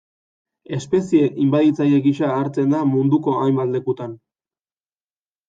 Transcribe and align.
Espezie 0.77 1.27
inbaditzaile 1.43 1.99
gisa 2.07 2.31
hartzen 2.37 2.73
da 2.77 2.81
munduko 2.95 3.37
hainbat 3.43 3.71
lekutan. 3.77 4.19